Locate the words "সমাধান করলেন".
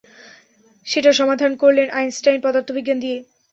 1.19-1.87